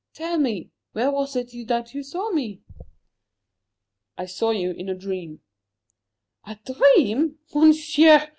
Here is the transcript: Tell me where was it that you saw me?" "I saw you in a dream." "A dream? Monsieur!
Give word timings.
Tell 0.15 0.39
me 0.39 0.71
where 0.93 1.11
was 1.11 1.35
it 1.35 1.51
that 1.67 1.93
you 1.93 2.01
saw 2.01 2.31
me?" 2.31 2.63
"I 4.17 4.25
saw 4.25 4.49
you 4.49 4.71
in 4.71 4.89
a 4.89 4.95
dream." 4.95 5.41
"A 6.43 6.57
dream? 6.65 7.37
Monsieur! 7.53 8.27